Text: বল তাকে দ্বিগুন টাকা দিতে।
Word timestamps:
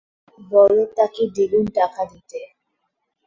বল 0.51 0.75
তাকে 0.97 1.21
দ্বিগুন 1.33 1.65
টাকা 1.77 2.01
দিতে। 2.11 2.39